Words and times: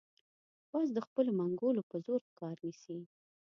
باز 0.71 0.87
د 0.93 0.97
خپلو 1.07 1.31
منګولو 1.39 1.81
په 1.89 1.95
زور 2.05 2.19
ښکار 2.29 2.55
نیسي 2.65 2.99